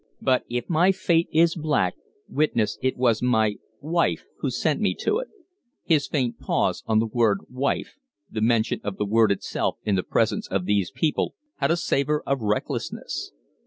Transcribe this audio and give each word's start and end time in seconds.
"But 0.19 0.45
if 0.49 0.67
my 0.67 0.91
fate 0.91 1.29
is 1.31 1.53
black, 1.53 1.93
witness 2.27 2.79
it 2.81 2.97
was 2.97 3.21
my 3.21 3.57
wife 3.81 4.25
who 4.39 4.49
sent 4.49 4.81
me 4.81 4.95
to 4.95 5.19
it." 5.19 5.27
His 5.83 6.07
faint 6.07 6.39
pause 6.39 6.81
on 6.87 6.97
the 6.97 7.05
word 7.05 7.41
wife, 7.51 7.97
the 8.27 8.41
mention 8.41 8.81
of 8.83 8.97
the 8.97 9.05
word 9.05 9.31
itself 9.31 9.77
in 9.85 9.93
the 9.93 10.01
presence 10.01 10.47
of 10.47 10.65
these 10.65 10.89
people, 10.89 11.35
had 11.57 11.69
a 11.69 11.77
savor 11.77 12.23
of 12.25 12.41
recklessness. 12.41 13.31